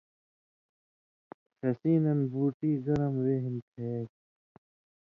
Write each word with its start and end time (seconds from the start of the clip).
ݜسیں 1.57 1.99
دن 2.03 2.19
بُوٹی 2.31 2.71
گرم 2.85 3.13
وے 3.23 3.35
ہِن 3.43 3.55
کھیائ 3.69 4.05